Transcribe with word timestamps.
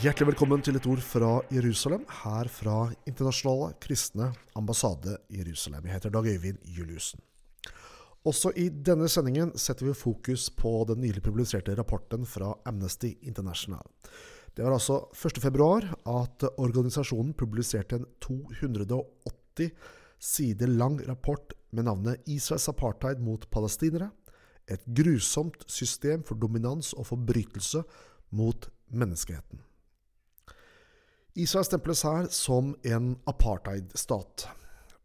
Hjertelig 0.00 0.30
velkommen 0.30 0.62
til 0.64 0.78
et 0.78 0.86
ord 0.88 1.00
fra 1.04 1.28
Jerusalem, 1.52 2.06
her 2.22 2.48
fra 2.48 2.86
Internasjonale 3.04 3.74
kristne 3.84 4.30
ambassade 4.56 5.18
Jerusalem. 5.28 5.84
Jeg 5.84 5.92
heter 5.92 6.14
Dag 6.14 6.28
Øyvind 6.30 6.62
Juliussen. 6.64 7.20
Også 8.24 8.48
i 8.56 8.70
denne 8.70 9.10
sendingen 9.12 9.52
setter 9.60 9.90
vi 9.90 9.92
fokus 9.92 10.46
på 10.56 10.72
den 10.88 11.02
nylig 11.04 11.20
publiserte 11.20 11.76
rapporten 11.76 12.24
fra 12.24 12.54
Amnesty 12.64 13.12
International. 13.28 13.84
Det 14.56 14.64
var 14.64 14.78
altså 14.78 15.02
1.2 15.12 15.92
at 16.16 16.48
organisasjonen 16.56 17.36
publiserte 17.36 18.00
en 18.00 18.08
280 18.24 19.70
sider 20.16 20.76
lang 20.80 20.96
rapport 21.08 21.52
med 21.72 21.84
navnet 21.84 22.24
'Israels 22.24 22.72
apartheid 22.72 23.20
mot 23.20 23.44
palestinere'. 23.52 24.08
Et 24.66 24.80
grusomt 24.96 25.64
system 25.68 26.24
for 26.24 26.34
dominans 26.34 26.92
og 26.92 27.06
forbrytelse 27.06 27.82
mot 28.30 28.70
menneskeheten. 28.88 29.60
Israel 31.34 31.64
stemples 31.64 32.02
her 32.02 32.26
som 32.34 32.74
en 32.82 33.12
apartheidstat. 33.30 34.48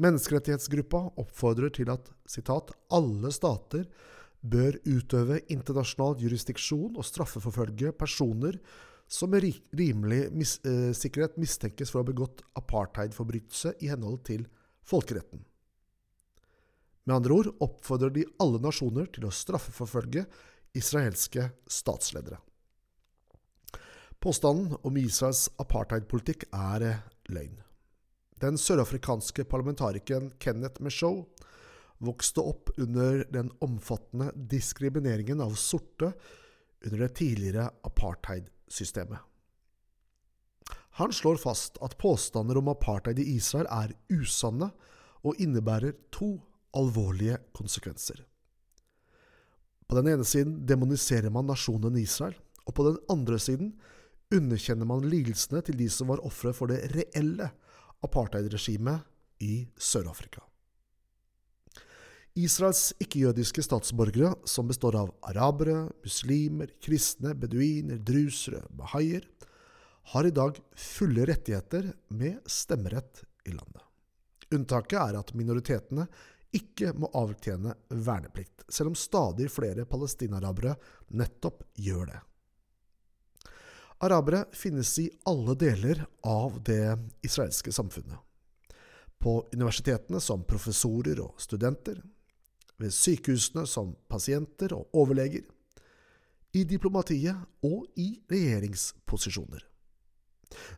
Menneskerettighetsgruppa 0.01 1.03
oppfordrer 1.21 1.71
til 1.75 1.91
at 1.93 2.09
citat, 2.27 2.73
alle 2.91 3.31
stater 3.31 3.85
bør 4.41 4.77
utøve 4.85 5.39
internasjonal 5.53 6.17
jurisdiksjon 6.21 6.97
og 6.97 7.05
straffeforfølge 7.07 7.93
personer 7.97 8.57
som 9.07 9.29
med 9.29 9.45
rimelig 9.77 10.31
mis 10.33 10.57
eh, 10.65 10.91
sikkerhet 10.97 11.37
mistenkes 11.37 11.91
for 11.93 12.01
å 12.01 12.03
ha 12.03 12.09
begått 12.09 12.41
apartheidforbrytelse 12.57 13.75
i 13.85 13.91
henhold 13.93 14.23
til 14.25 14.47
folkeretten. 14.85 15.45
Med 17.05 17.19
andre 17.19 17.37
ord 17.37 17.51
oppfordrer 17.61 18.13
de 18.15 18.25
alle 18.41 18.61
nasjoner 18.63 19.07
til 19.13 19.27
å 19.29 19.33
straffeforfølge 19.33 20.25
israelske 20.75 21.51
statsledere. 21.69 22.41
Påstanden 24.25 24.73
om 24.81 24.95
Israels 24.97 25.51
apartheidpolitikk 25.61 26.47
er 26.49 26.81
eh, 26.81 27.01
løgn. 27.29 27.59
Den 28.41 28.55
sørafrikanske 28.57 29.43
parlamentarikeren 29.45 30.31
Kenneth 30.41 30.81
Meshaw 30.81 31.19
vokste 32.01 32.41
opp 32.41 32.71
under 32.81 33.21
den 33.29 33.51
omfattende 33.61 34.31
diskrimineringen 34.49 35.43
av 35.45 35.53
sorte 35.61 36.09
under 36.81 37.03
det 37.03 37.11
tidligere 37.21 37.67
apartheidsystemet. 37.85 39.21
Han 40.97 41.13
slår 41.13 41.37
fast 41.45 41.77
at 41.85 41.93
påstander 42.01 42.57
om 42.57 42.73
apartheid 42.73 43.21
i 43.21 43.29
Israel 43.35 43.69
er 43.69 43.93
usanne 44.09 44.71
og 45.21 45.37
innebærer 45.37 45.93
to 46.09 46.31
alvorlige 46.73 47.43
konsekvenser. 47.53 48.25
På 49.85 50.01
den 50.01 50.15
ene 50.15 50.25
siden 50.25 50.63
demoniserer 50.65 51.29
man 51.29 51.45
nasjonen 51.45 52.01
Israel, 52.01 52.33
og 52.65 52.73
på 52.73 52.89
den 52.89 52.97
andre 53.13 53.37
siden 53.37 53.75
underkjenner 54.33 54.87
man 54.89 55.05
lidelsene 55.05 55.61
til 55.65 55.77
de 55.79 55.87
som 55.91 56.09
var 56.11 56.23
ofre 56.25 56.53
for 56.55 56.71
det 56.71 56.81
reelle 56.95 57.51
apartheidregimet 58.05 59.05
i 59.45 59.65
Sør-Afrika. 59.77 60.43
Israels 62.35 62.89
ikke-jødiske 62.99 63.63
statsborgere, 63.63 64.33
som 64.43 64.67
består 64.67 64.97
av 64.99 65.13
arabere, 65.23 65.85
muslimer, 66.03 66.73
kristne, 66.83 67.31
beduiner, 67.39 68.01
drusere, 68.03 68.59
bahaier, 68.75 69.23
har 70.11 70.27
i 70.27 70.33
dag 70.35 70.59
fulle 70.75 71.25
rettigheter 71.29 71.93
med 72.11 72.43
stemmerett 72.51 73.23
i 73.47 73.55
landet. 73.55 73.81
Unntaket 74.53 74.99
er 74.99 75.17
at 75.21 75.31
minoritetene 75.33 76.05
ikke 76.55 76.91
må 76.99 77.07
avtjene 77.15 77.73
verneplikt, 77.89 78.67
selv 78.67 78.91
om 78.91 78.99
stadig 78.99 79.47
flere 79.51 79.87
palestinarabere 79.89 80.75
nettopp 81.15 81.63
gjør 81.79 82.11
det. 82.11 82.21
Arabere 84.05 84.45
finnes 84.53 84.91
i 85.01 85.09
alle 85.25 85.55
deler 85.57 86.03
av 86.21 86.59
det 86.63 86.97
israelske 87.25 87.73
samfunnet. 87.73 88.17
På 89.17 89.39
universitetene 89.53 90.19
som 90.21 90.43
professorer 90.45 91.21
og 91.23 91.39
studenter, 91.41 92.01
ved 92.77 92.91
sykehusene 92.93 93.63
som 93.67 93.93
pasienter 94.11 94.75
og 94.75 94.91
overleger, 94.93 95.45
i 96.55 96.63
diplomatiet 96.67 97.35
og 97.67 97.87
i 97.99 98.13
regjeringsposisjoner. 98.31 99.63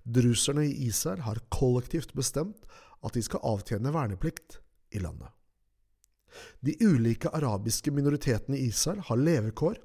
Druserne 0.03 0.63
i 0.65 0.87
Israel 0.87 1.21
har 1.27 1.43
kollektivt 1.53 2.15
bestemt 2.17 2.63
at 3.05 3.13
de 3.13 3.21
skal 3.25 3.43
avtjene 3.45 3.93
verneplikt 3.93 4.61
i 4.95 5.01
landet. 5.03 5.29
De 6.61 6.73
ulike 6.81 7.29
arabiske 7.33 7.91
minoritetene 7.93 8.57
i 8.57 8.71
Israel 8.71 9.03
har 9.09 9.21
levekår 9.21 9.77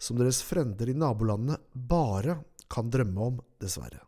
som 0.00 0.18
deres 0.18 0.40
frender 0.46 0.90
i 0.90 0.96
nabolandene 0.96 1.58
bare 1.74 2.40
kan 2.70 2.90
drømme 2.92 3.26
om, 3.32 3.40
dessverre. 3.60 4.04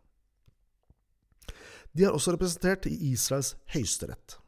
De 1.92 2.06
er 2.06 2.14
også 2.14 2.32
representert 2.36 2.86
i 2.88 2.94
Israels 3.12 3.54
høyesterett. 3.74 4.38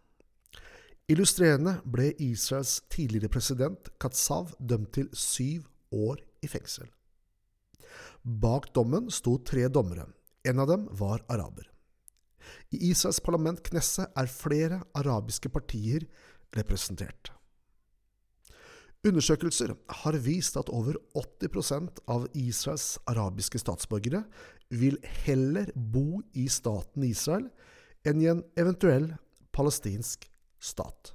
Illustrerende 1.13 1.77
ble 1.85 2.15
Israels 2.25 2.79
tidligere 2.93 3.29
president 3.29 3.91
Katsav 4.01 4.55
dømt 4.57 4.95
til 4.97 5.11
syv 5.13 5.67
år 5.93 6.23
i 6.41 6.49
fengsel. 6.49 6.89
Bak 8.25 8.71
dommen 8.73 9.11
sto 9.13 9.37
tre 9.45 9.67
dommere. 9.69 10.07
En 10.49 10.63
av 10.65 10.71
dem 10.71 10.89
var 10.97 11.21
araber. 11.29 11.69
I 12.73 12.81
Israels 12.91 13.21
parlament 13.25 13.61
Knesset 13.65 14.17
er 14.17 14.33
flere 14.33 14.81
arabiske 14.97 15.53
partier 15.53 16.09
representert. 16.57 17.33
Undersøkelser 19.05 19.75
har 20.01 20.17
vist 20.25 20.57
at 20.57 20.71
over 20.73 20.97
80% 21.19 22.01
av 22.09 22.25
Israels 22.41 22.95
arabiske 23.11 23.61
statsborgere 23.61 24.23
vil 24.73 24.97
heller 25.27 25.69
bo 25.77 26.23
i 26.33 26.47
staten 26.49 27.05
Israel 27.05 27.51
enn 28.09 28.23
i 28.23 28.31
en 28.33 28.41
eventuell 28.57 29.11
palestinsk 29.53 30.25
stat. 30.57 31.13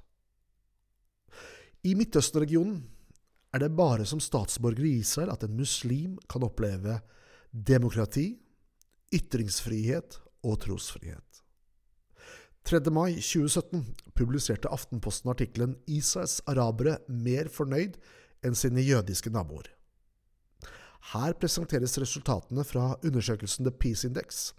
I 1.82 1.96
Midtøsten-regionen 1.98 2.78
er 3.50 3.64
det 3.64 3.74
bare 3.74 4.06
som 4.06 4.22
statsborger 4.22 4.86
i 4.86 5.00
Israel 5.00 5.32
at 5.34 5.42
en 5.46 5.58
muslim 5.58 6.14
kan 6.30 6.46
oppleve 6.46 7.00
demokrati, 7.50 8.36
ytringsfrihet 9.10 10.20
og 10.46 10.60
trosfrihet. 10.62 11.42
3. 12.64 12.90
mai 12.92 13.14
2017 13.14 13.84
publiserte 14.14 14.68
Aftenposten 14.68 15.30
artikkelen 15.30 15.76
'Israels 15.86 16.40
arabere 16.46 16.98
mer 17.08 17.48
fornøyd 17.48 17.96
enn 18.44 18.54
sine 18.54 18.84
jødiske 18.84 19.30
naboer'. 19.30 19.72
Her 21.12 21.32
presenteres 21.32 21.98
resultatene 21.98 22.64
fra 22.64 22.96
undersøkelsen 23.04 23.64
The 23.64 23.72
Peace 23.72 24.06
Index. 24.06 24.52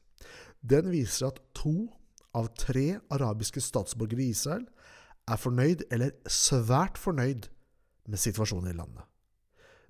Den 0.62 0.92
viser 0.92 1.28
at 1.28 1.40
to 1.56 1.94
av 2.34 2.50
tre 2.58 3.00
arabiske 3.10 3.62
statsborgere 3.62 4.24
i 4.24 4.34
Israel 4.34 4.66
er 5.28 5.38
fornøyd 5.38 5.86
eller 5.92 6.12
svært 6.28 6.98
fornøyd 6.98 7.48
med 8.08 8.18
situasjonen 8.18 8.74
i 8.74 8.78
landet. 8.78 9.06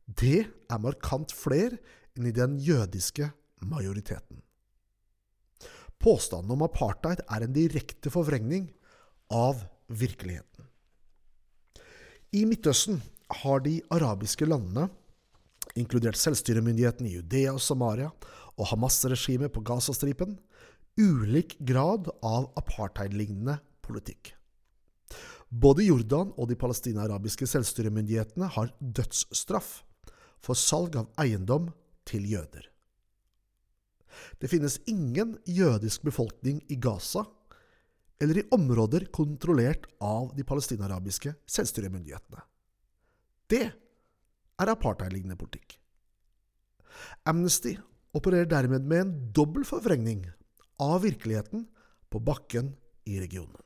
Det 0.06 0.46
er 0.70 0.84
markant 0.84 1.32
flere 1.32 1.80
enn 2.18 2.28
i 2.28 2.36
den 2.36 2.60
jødiske 2.60 3.32
majoriteten. 3.64 4.44
Påstanden 6.02 6.56
om 6.56 6.66
apartheid 6.66 7.22
er 7.30 7.46
en 7.46 7.54
direkte 7.54 8.12
forvrengning 8.14 8.72
av 9.32 9.62
virkeligheten. 9.88 10.66
I 12.32 12.46
Midtøsten 12.48 13.02
har 13.44 13.62
de 13.64 13.78
arabiske 13.92 14.48
landene, 14.48 14.88
inkludert 15.76 16.20
selvstyremyndigheten 16.20 17.08
i 17.08 17.18
Judea 17.18 17.54
og 17.54 17.62
Samaria 17.64 18.10
og 18.58 18.70
Hamas-regimet 18.72 19.54
på 19.54 19.64
Gazastripen, 19.68 20.38
ulik 21.00 21.58
grad 21.60 22.10
av 22.26 22.50
apartheid-lignende 22.60 23.60
politikk. 23.86 24.34
Både 25.52 25.84
Jordan 25.84 26.32
og 26.40 26.48
de 26.48 26.56
palestina-arabiske 26.60 27.48
selvstyremyndighetene 27.52 28.48
har 28.56 28.72
dødsstraff 28.80 29.82
for 30.42 30.58
salg 30.58 30.96
av 31.00 31.12
eiendom 31.20 31.70
til 32.08 32.26
jøder. 32.32 32.71
Det 34.40 34.50
finnes 34.52 34.80
ingen 34.90 35.38
jødisk 35.46 36.06
befolkning 36.08 36.62
i 36.70 36.78
Gaza 36.82 37.26
eller 38.22 38.38
i 38.38 38.48
områder 38.54 39.08
kontrollert 39.14 39.88
av 40.04 40.32
de 40.38 40.46
palestinarabiske 40.46 41.34
selvstyremyndighetene. 41.50 42.44
Det 43.50 43.64
er 43.66 44.72
apartheidlignende 44.72 45.40
politikk. 45.40 45.80
Amnesty 47.26 47.76
opererer 48.14 48.50
dermed 48.50 48.86
med 48.86 49.02
en 49.06 49.14
dobbel 49.34 49.66
forvrengning 49.66 50.28
av 50.82 51.02
virkeligheten 51.06 51.66
på 52.12 52.22
bakken 52.22 52.76
i 53.10 53.18
regionen. 53.22 53.58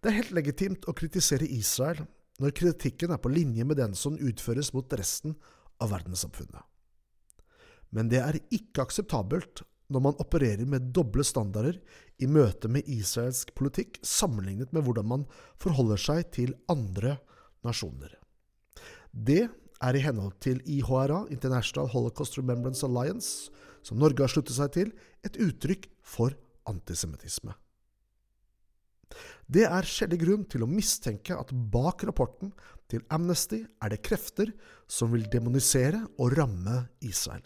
Det 0.00 0.12
er 0.12 0.20
helt 0.20 0.34
legitimt 0.36 0.86
å 0.88 0.94
kritisere 0.96 1.48
Israel 1.50 2.04
når 2.40 2.54
kritikken 2.56 3.12
er 3.14 3.20
på 3.20 3.32
linje 3.32 3.64
med 3.64 3.80
den 3.80 3.96
som 3.96 4.18
utføres 4.20 4.72
mot 4.76 4.92
resten 4.96 5.34
av 5.82 5.90
verdenssamfunnet. 5.92 6.62
Men 7.96 8.12
det 8.12 8.20
er 8.20 8.38
ikke 8.52 8.84
akseptabelt 8.84 9.64
når 9.92 10.02
man 10.02 10.18
opererer 10.22 10.66
med 10.68 10.90
doble 10.94 11.24
standarder 11.24 11.78
i 12.20 12.28
møte 12.28 12.68
med 12.72 12.88
israelsk 12.90 13.52
politikk 13.56 14.00
sammenlignet 14.04 14.72
med 14.74 14.84
hvordan 14.84 15.08
man 15.08 15.26
forholder 15.62 16.00
seg 16.00 16.26
til 16.34 16.56
andre 16.72 17.16
nasjoner. 17.66 18.10
Det 19.10 19.46
er 19.46 19.96
i 19.96 20.02
henhold 20.02 20.34
til 20.42 20.60
IHRA, 20.64 21.26
International 21.32 21.88
Holocaust 21.92 22.38
Remembrance 22.38 22.84
Alliance, 22.86 23.52
som 23.86 24.00
Norge 24.00 24.24
har 24.24 24.32
sluttet 24.32 24.56
seg 24.56 24.72
til, 24.74 24.92
et 25.24 25.38
uttrykk 25.40 25.86
for 26.02 26.34
antisemittisme. 26.66 27.54
Det 29.46 29.62
er 29.68 29.86
skjellig 29.86 30.18
grunn 30.24 30.46
til 30.50 30.64
å 30.66 30.70
mistenke 30.70 31.36
at 31.38 31.52
bak 31.54 32.02
rapporten 32.08 32.50
til 32.90 33.04
Amnesty 33.14 33.62
er 33.62 33.92
det 33.92 34.02
krefter 34.04 34.50
som 34.90 35.12
vil 35.14 35.28
demonisere 35.30 36.02
og 36.18 36.34
ramme 36.34 36.88
Israel. 37.06 37.44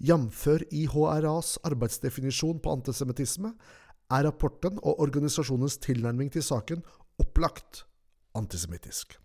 Jf. 0.00 0.46
IHRAs 0.70 1.58
arbeidsdefinisjon 1.66 2.60
på 2.62 2.72
antisemittisme 2.72 3.54
er 4.10 4.26
rapporten 4.26 4.80
og 4.82 5.00
organisasjonens 5.04 5.78
tilnærming 5.82 6.32
til 6.32 6.42
saken 6.42 6.82
opplagt 7.20 7.84
antisemittisk. 8.34 9.18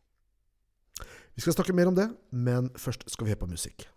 Vi 1.36 1.44
skal 1.44 1.56
snakke 1.58 1.76
mer 1.76 1.90
om 1.92 1.98
det, 1.98 2.08
men 2.32 2.70
først 2.80 3.04
skal 3.12 3.26
vi 3.26 3.34
høre 3.34 3.44
på 3.44 3.52
musikk. 3.52 3.88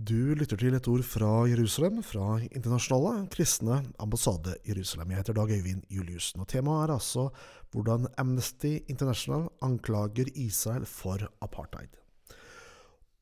Du 0.00 0.32
lytter 0.32 0.56
til 0.56 0.72
et 0.72 0.86
ord 0.88 1.02
fra 1.04 1.44
Jerusalem, 1.50 1.98
fra 2.02 2.38
Internasjonale 2.48 3.26
kristne 3.30 3.82
ambassade 4.00 4.54
Jerusalem. 4.64 5.10
Jeg 5.12 5.20
heter 5.20 5.36
Dag 5.36 5.52
Øyvind 5.52 5.82
Juliussen, 5.92 6.40
og 6.40 6.48
temaet 6.48 6.88
er 6.88 6.94
altså 6.94 7.26
hvordan 7.70 8.08
Amnesty 8.18 8.80
International 8.88 9.50
anklager 9.62 10.32
Israel 10.34 10.86
for 10.88 11.28
apartheid. 11.44 11.92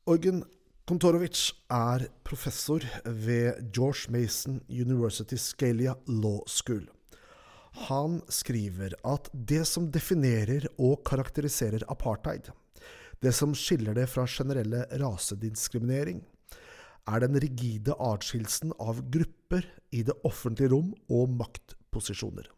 Orgen 0.07 0.45
Kontorovic 0.87 1.51
er 1.71 2.07
professor 2.25 2.87
ved 3.05 3.73
George 3.75 4.07
Mason 4.09 4.63
University 4.71 5.35
Scalia 5.35 5.99
Law 6.07 6.41
School. 6.47 6.87
Han 7.91 8.23
skriver 8.31 8.95
at 9.05 9.29
det 9.35 9.67
som 9.67 9.91
definerer 9.91 10.71
og 10.79 11.03
karakteriserer 11.05 11.83
apartheid, 11.91 12.55
det 13.21 13.35
som 13.35 13.55
skiller 13.55 13.95
det 13.95 14.09
fra 14.09 14.25
generelle 14.25 14.87
rasediskriminering, 15.03 16.23
er 17.09 17.23
den 17.25 17.39
rigide 17.43 17.97
atskillelsen 17.97 18.75
av 18.83 19.01
grupper 19.13 19.67
i 19.95 20.03
det 20.07 20.17
offentlige 20.27 20.73
rom 20.75 20.93
og 21.09 21.33
maktposisjoner. 21.41 22.49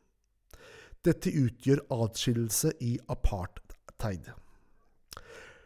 Dette 1.03 1.33
utgjør 1.35 1.83
atskillelse 1.95 2.73
i 2.85 2.95
apartheid. 3.11 4.29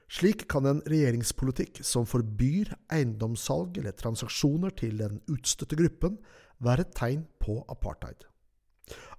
Slik 0.06 0.46
kan 0.48 0.68
en 0.70 0.80
regjeringspolitikk 0.86 1.80
som 1.84 2.06
forbyr 2.06 2.70
eiendomssalg 2.94 3.80
eller 3.80 3.96
transaksjoner 3.98 4.72
til 4.78 5.00
den 5.02 5.18
utstøtte 5.32 5.78
gruppen, 5.78 6.20
være 6.62 6.86
et 6.86 6.94
tegn 6.96 7.26
på 7.42 7.58
apartheid. 7.68 8.22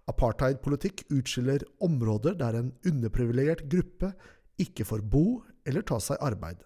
Apartheidpolitikk 0.08 1.04
utskiller 1.12 1.66
områder 1.84 2.38
der 2.40 2.56
en 2.58 2.72
underprivilegert 2.88 3.66
gruppe 3.70 4.14
ikke 4.58 4.88
får 4.88 5.04
bo 5.12 5.44
eller 5.68 5.84
ta 5.86 6.00
seg 6.02 6.24
arbeid 6.24 6.64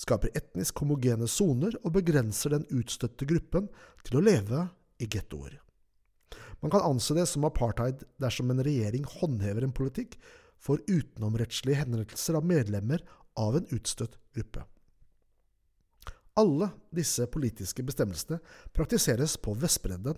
skaper 0.00 0.32
etnisk 0.38 0.82
homogene 0.82 1.28
soner 1.30 1.76
og 1.82 1.94
begrenser 1.96 2.54
den 2.54 2.66
utstøtte 2.74 3.28
gruppen 3.28 3.68
til 4.06 4.18
å 4.18 4.24
leve 4.24 4.66
i 5.02 5.08
gettoer. 5.10 5.60
Man 6.62 6.72
kan 6.72 6.86
anse 6.86 7.16
det 7.16 7.26
som 7.28 7.44
apartheid 7.44 8.06
dersom 8.22 8.50
en 8.52 8.62
regjering 8.64 9.04
håndhever 9.18 9.66
en 9.66 9.74
politikk 9.76 10.16
for 10.64 10.80
utenomrettslige 10.88 11.82
henrettelser 11.82 12.38
av 12.38 12.46
medlemmer 12.48 13.04
av 13.36 13.58
en 13.58 13.68
utstøtt 13.74 14.16
gruppe. 14.36 14.64
Alle 16.40 16.70
disse 16.94 17.26
politiske 17.30 17.84
bestemmelsene 17.86 18.40
praktiseres 18.74 19.36
på 19.38 19.54
Vestbredden 19.60 20.16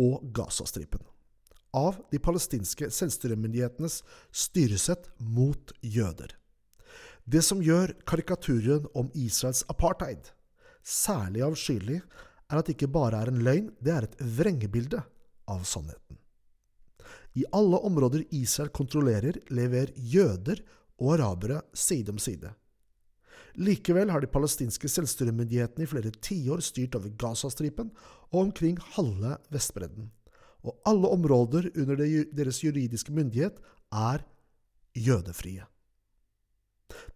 og 0.00 0.24
Gazastripen 0.34 1.04
av 1.72 1.96
de 2.12 2.20
palestinske 2.20 2.90
selvstyremyndighetenes 2.92 4.02
styresett 4.32 5.08
mot 5.18 5.72
jøder. 5.80 6.34
Det 7.24 7.42
som 7.46 7.62
gjør 7.62 7.94
karikaturen 8.08 8.86
om 8.98 9.10
Israels 9.14 9.62
apartheid 9.70 10.32
særlig 10.82 11.42
avskyelig, 11.46 12.00
er 12.50 12.58
at 12.58 12.68
det 12.68 12.76
ikke 12.76 12.92
bare 12.92 13.22
er 13.22 13.30
en 13.30 13.42
løgn, 13.44 13.70
det 13.80 13.92
er 13.94 14.06
et 14.06 14.18
vrengebilde 14.38 15.00
av 15.50 15.62
sannheten. 15.68 16.18
I 17.38 17.46
alle 17.56 17.78
områder 17.86 18.26
Israel 18.36 18.72
kontrollerer, 18.74 19.38
lever 19.48 19.94
jøder 19.96 20.60
og 21.00 21.14
arabere 21.14 21.62
side 21.72 22.12
om 22.12 22.18
side. 22.20 22.50
Likevel 23.56 24.10
har 24.12 24.20
de 24.20 24.30
palestinske 24.32 24.88
selvstyremyndighetene 24.88 25.84
i 25.84 25.88
flere 25.88 26.12
tiår 26.24 26.62
styrt 26.64 26.96
over 26.96 27.12
Gazastripen 27.20 27.90
og 28.30 28.38
omkring 28.46 28.78
halve 28.96 29.36
Vestbredden, 29.52 30.10
og 30.64 30.78
alle 30.88 31.08
områder 31.08 31.68
under 31.76 32.00
deres 32.36 32.62
juridiske 32.64 33.12
myndighet 33.12 33.58
er 33.92 34.24
jødefrie. 34.96 35.71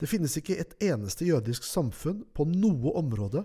Det 0.00 0.08
finnes 0.10 0.36
ikke 0.38 0.58
et 0.60 0.74
eneste 0.82 1.26
jødisk 1.28 1.64
samfunn 1.66 2.24
på 2.34 2.46
noe 2.48 2.92
område 2.98 3.44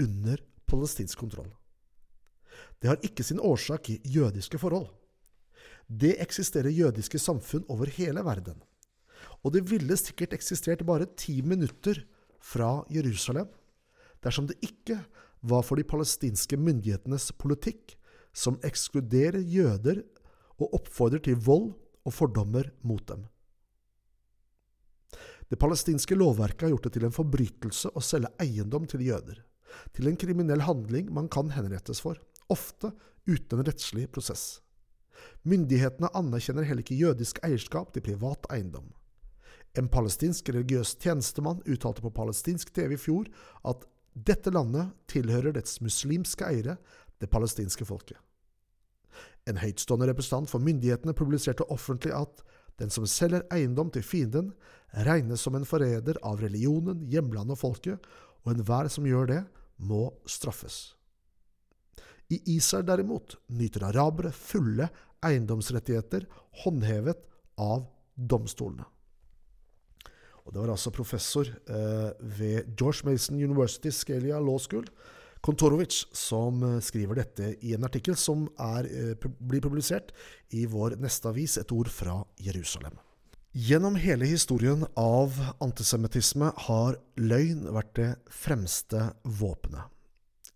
under 0.00 0.40
palestinsk 0.70 1.18
kontroll. 1.18 1.50
Det 2.80 2.88
har 2.90 3.04
ikke 3.04 3.24
sin 3.26 3.40
årsak 3.40 3.90
i 3.92 4.00
jødiske 4.04 4.58
forhold. 4.60 4.88
Det 5.86 6.14
eksisterer 6.22 6.70
jødiske 6.70 7.18
samfunn 7.18 7.66
over 7.68 7.90
hele 7.92 8.22
verden. 8.24 8.60
Og 9.44 9.52
det 9.54 9.64
ville 9.70 9.96
sikkert 9.96 10.34
eksistert 10.36 10.84
bare 10.86 11.08
ti 11.16 11.40
minutter 11.42 12.04
fra 12.40 12.84
Jerusalem 12.92 13.48
dersom 14.24 14.46
det 14.48 14.58
ikke 14.64 15.00
var 15.40 15.64
for 15.64 15.80
de 15.80 15.84
palestinske 15.88 16.56
myndighetenes 16.60 17.30
politikk 17.40 17.96
som 18.36 18.60
ekskluderer 18.64 19.40
jøder 19.40 20.02
og 20.60 20.76
oppfordrer 20.76 21.22
til 21.24 21.40
vold 21.40 21.72
og 22.04 22.14
fordommer 22.14 22.68
mot 22.84 23.02
dem. 23.08 23.24
Det 25.50 25.58
palestinske 25.58 26.14
lovverket 26.14 26.62
har 26.62 26.74
gjort 26.76 26.84
det 26.86 26.92
til 26.94 27.04
en 27.08 27.14
forbrytelse 27.14 27.90
å 27.98 28.02
selge 28.04 28.30
eiendom 28.42 28.86
til 28.90 29.02
jøder, 29.02 29.40
til 29.96 30.06
en 30.06 30.18
kriminell 30.18 30.62
handling 30.62 31.10
man 31.14 31.26
kan 31.32 31.50
henrettes 31.56 32.02
for, 32.04 32.20
ofte 32.50 32.92
uten 33.26 33.58
en 33.58 33.66
rettslig 33.66 34.06
prosess. 34.14 34.60
Myndighetene 35.42 36.12
anerkjenner 36.16 36.68
heller 36.68 36.84
ikke 36.84 36.98
jødisk 36.98 37.42
eierskap 37.46 37.90
til 37.94 38.04
privat 38.06 38.46
eiendom. 38.54 38.92
En 39.78 39.90
palestinsk 39.90 40.48
religiøs 40.54 40.94
tjenestemann 41.02 41.62
uttalte 41.66 42.02
på 42.02 42.14
palestinsk 42.14 42.72
TV 42.74 42.94
i 42.94 43.00
fjor 43.00 43.28
at 43.66 43.84
dette 44.14 44.50
landet 44.54 44.90
tilhører 45.10 45.54
dets 45.54 45.78
muslimske 45.82 46.46
eiere, 46.46 46.76
det 47.20 47.30
palestinske 47.30 47.86
folket. 47.86 48.18
En 49.50 49.58
høytstående 49.60 50.08
representant 50.10 50.50
for 50.50 50.62
myndighetene 50.62 51.14
publiserte 51.16 51.66
offentlig 51.74 52.14
at 52.16 52.42
den 52.80 52.92
som 52.92 53.06
selger 53.08 53.44
eiendom 53.52 53.90
til 53.92 54.04
fienden, 54.06 54.52
regnes 55.06 55.44
som 55.44 55.54
en 55.54 55.68
forræder 55.68 56.18
av 56.26 56.40
religionen, 56.42 57.04
hjemlandet 57.12 57.58
og 57.58 57.60
folket, 57.60 58.08
og 58.44 58.54
enhver 58.54 58.88
som 58.90 59.06
gjør 59.06 59.28
det, 59.30 59.42
må 59.80 60.08
straffes. 60.28 60.94
I 62.30 62.38
Israel 62.56 62.86
derimot 62.86 63.36
nyter 63.58 63.88
arabere 63.88 64.30
fulle 64.34 64.88
eiendomsrettigheter 65.26 66.26
håndhevet 66.62 67.20
av 67.60 67.84
domstolene. 68.14 68.86
Og 70.46 70.54
Det 70.54 70.62
var 70.62 70.72
altså 70.72 70.90
professor 70.90 71.46
eh, 71.46 72.10
ved 72.20 72.72
George 72.78 73.04
Mason 73.04 73.36
University 73.36 73.90
Scalia 73.90 74.38
Law 74.40 74.58
School, 74.58 74.86
Kontorovic, 75.40 76.06
som 76.12 76.62
eh, 76.62 76.80
skriver 76.84 77.22
dette 77.22 77.54
i 77.64 77.74
en 77.74 77.86
artikkel 77.88 78.16
som 78.16 78.44
er, 78.60 78.88
eh, 78.88 79.30
blir 79.40 79.62
publisert 79.64 80.12
i 80.52 80.66
vår 80.68 80.98
neste 81.00 81.30
avis, 81.30 81.56
Et 81.58 81.72
ord 81.72 81.88
fra 81.88 82.24
Jerusalem. 82.36 82.98
Gjennom 83.52 83.96
hele 83.98 84.28
historien 84.30 84.84
av 84.96 85.34
antisemittisme 85.60 86.52
har 86.68 87.00
løgn 87.18 87.64
vært 87.72 87.94
det 87.98 88.10
fremste 88.30 89.14
våpenet. 89.24 89.88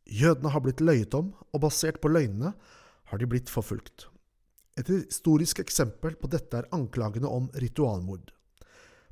Jødene 0.07 0.53
har 0.53 0.61
blitt 0.61 0.85
løyet 0.85 1.15
om, 1.17 1.33
og 1.53 1.65
basert 1.65 2.01
på 2.01 2.13
løgnene 2.13 2.53
har 3.11 3.19
de 3.19 3.27
blitt 3.27 3.51
forfulgt. 3.51 4.07
Et 4.77 4.87
historisk 4.87 5.59
eksempel 5.59 6.15
på 6.15 6.31
dette 6.31 6.61
er 6.61 6.71
anklagene 6.77 7.27
om 7.27 7.49
ritualmord. 7.55 8.31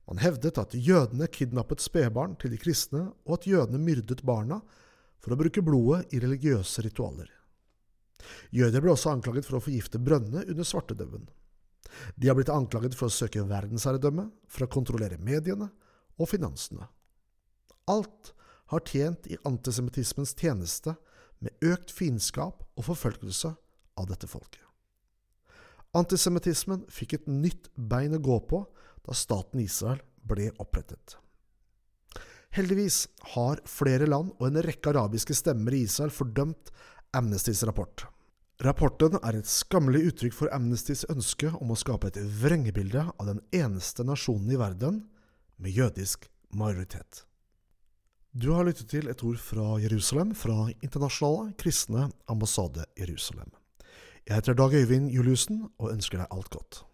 Man 0.06 0.20
hevdet 0.22 0.58
at 0.58 0.74
jødene 0.74 1.26
kidnappet 1.30 1.80
spedbarn 1.80 2.36
til 2.38 2.52
de 2.52 2.58
kristne, 2.60 3.08
og 3.26 3.40
at 3.40 3.46
jødene 3.46 3.80
myrdet 3.82 4.22
barna 4.26 4.60
for 5.22 5.34
å 5.34 5.38
bruke 5.38 5.62
blodet 5.64 6.12
i 6.14 6.20
religiøse 6.22 6.82
ritualer. 6.84 7.30
Jøder 8.54 8.82
ble 8.82 8.92
også 8.94 9.12
anklaget 9.12 9.46
for 9.48 9.58
å 9.58 9.62
forgifte 9.64 10.00
brønnene 10.02 10.44
under 10.50 10.66
svartedauden. 10.66 11.28
De 12.16 12.28
har 12.28 12.36
blitt 12.38 12.52
anklaget 12.52 12.96
for 12.96 13.08
å 13.08 13.14
søke 13.14 13.42
verdensherredømme, 13.46 14.28
for 14.48 14.66
å 14.66 14.72
kontrollere 14.72 15.20
mediene 15.20 15.68
og 16.18 16.30
finansene. 16.30 16.86
Alt 17.90 18.32
har 18.72 18.84
tjent 18.88 19.26
i 19.28 19.38
antisemittismens 19.48 20.34
tjeneste 20.38 20.94
med 21.42 21.66
økt 21.66 21.92
fiendskap 21.92 22.62
og 22.78 22.86
forfølgelse 22.86 23.50
av 23.98 24.08
dette 24.08 24.30
folket. 24.30 24.62
Antisemittismen 25.98 26.86
fikk 26.88 27.18
et 27.18 27.26
nytt 27.28 27.68
bein 27.76 28.16
å 28.16 28.22
gå 28.22 28.38
på 28.48 28.62
da 29.04 29.16
staten 29.16 29.60
Israel 29.60 30.00
ble 30.24 30.48
opprettet. 30.62 31.18
Heldigvis 32.52 33.06
har 33.32 33.62
flere 33.64 34.04
land 34.04 34.34
og 34.36 34.48
en 34.50 34.60
rekke 34.64 34.90
arabiske 34.92 35.32
stemmer 35.36 35.72
i 35.72 35.86
Israel 35.86 36.12
fordømt 36.12 36.68
Amnestys 37.16 37.62
rapport. 37.64 38.04
Rapporten 38.62 39.16
er 39.24 39.38
et 39.38 39.48
skammelig 39.48 40.04
uttrykk 40.10 40.36
for 40.36 40.52
Amnestys 40.52 41.06
ønske 41.10 41.48
om 41.64 41.72
å 41.72 41.78
skape 41.80 42.10
et 42.12 42.20
vrengebilde 42.42 43.06
av 43.08 43.30
den 43.30 43.40
eneste 43.56 44.04
nasjonen 44.04 44.52
i 44.52 44.60
verden 44.60 45.00
med 45.56 45.72
jødisk 45.72 46.28
majoritet. 46.52 47.24
Du 48.36 48.52
har 48.52 48.68
lyttet 48.68 48.92
til 48.92 49.08
et 49.08 49.24
ord 49.24 49.40
fra 49.40 49.80
Jerusalem 49.80 50.36
fra 50.36 50.68
Internasjonale 50.78 51.56
kristne 51.56 52.06
ambassade 52.28 52.84
Jerusalem. 53.00 53.48
Jeg 54.28 54.38
heter 54.38 54.60
Dag 54.60 54.76
Øyvind 54.76 55.08
Juliussen 55.10 55.70
og 55.80 55.90
ønsker 55.96 56.20
deg 56.20 56.36
alt 56.36 56.52
godt. 56.52 56.84